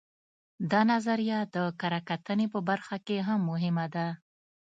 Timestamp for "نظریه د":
0.91-1.57